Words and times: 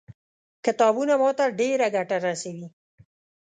کتابونه 0.65 1.13
ما 1.21 1.29
ته 1.37 1.45
ډېره 1.59 1.87
ګټه 1.95 2.17
رسوي. 2.25 2.67